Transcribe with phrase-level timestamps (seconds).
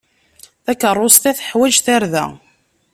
[0.65, 2.25] Takeṛṛust-a teḥwaj tarda.